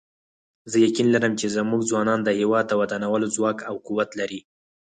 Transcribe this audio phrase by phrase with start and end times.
[0.71, 4.39] زه یقین لرم چې زموږ ځوانان د هیواد د ودانولو ځواک او قوت لري